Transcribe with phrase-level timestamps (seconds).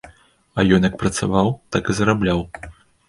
[0.61, 2.43] А ён як працаваў, так і зарабляў.